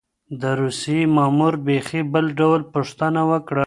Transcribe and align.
د 0.41 0.43
روسيې 0.61 1.01
مامور 1.15 1.53
بېخي 1.65 2.01
بل 2.13 2.25
ډول 2.39 2.61
پوښتنه 2.73 3.21
وکړه. 3.31 3.59